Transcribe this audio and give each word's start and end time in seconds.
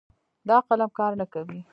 دا 0.49 0.57
قلم 0.67 0.89
کار 0.97 1.11
نه 1.19 1.25
کوي 1.33 1.59